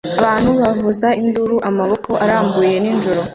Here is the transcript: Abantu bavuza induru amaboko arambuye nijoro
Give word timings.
Abantu 0.19 0.51
bavuza 0.61 1.07
induru 1.21 1.55
amaboko 1.69 2.09
arambuye 2.23 2.73
nijoro 2.83 3.21